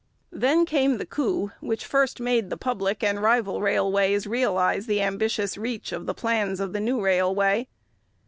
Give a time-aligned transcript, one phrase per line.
[0.31, 5.59] Then came the coup which first made the public and rival railways realize the ambitious
[5.59, 7.67] reach of the plans of the new railway.